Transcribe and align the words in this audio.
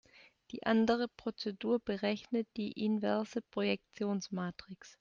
Die 0.49 0.65
andere 0.65 1.07
Prozedur 1.09 1.77
berechnet 1.77 2.47
die 2.57 2.71
inverse 2.71 3.43
Projektionsmatrix. 3.43 4.89